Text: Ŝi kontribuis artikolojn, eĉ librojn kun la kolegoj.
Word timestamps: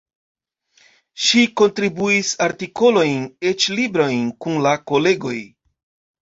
Ŝi 1.25 1.43
kontribuis 1.61 2.31
artikolojn, 2.45 3.21
eĉ 3.51 3.69
librojn 3.81 4.25
kun 4.47 4.59
la 4.69 4.73
kolegoj. 4.95 5.37